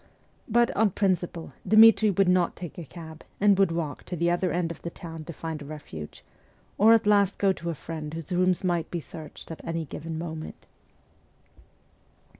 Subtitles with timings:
[0.47, 4.51] But, on principle, Dmitri would not take a cab, and would walk to the other
[4.51, 6.25] end of the town to find a refuge,
[6.79, 10.17] or at last go to a friend whose rooms might be searched at any given
[10.17, 10.65] moment.